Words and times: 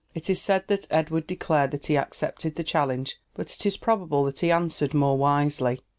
It 0.15 0.31
is 0.31 0.41
said 0.41 0.67
that 0.67 0.87
Edward 0.89 1.27
declared 1.27 1.69
that 1.69 1.85
he 1.85 1.95
accepted 1.95 2.55
the 2.55 2.63
challenge; 2.63 3.21
but 3.35 3.51
it 3.53 3.65
is 3.67 3.77
probable 3.77 4.23
that 4.23 4.39
he 4.39 4.49
answered 4.49 4.95
more 4.95 5.15
wisely. 5.15 5.79